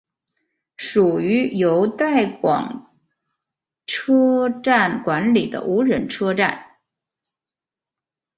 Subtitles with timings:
[0.77, 2.91] 属于由带广
[3.85, 6.77] 车站管理的无人车站。